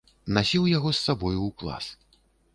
[0.37, 1.85] Насіў яго з сабою ў клас.